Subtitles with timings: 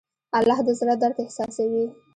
[0.37, 1.85] الله د زړه درد احساسوي.